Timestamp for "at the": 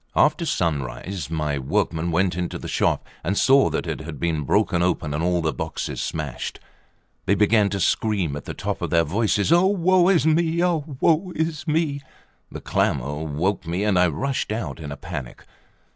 8.35-8.55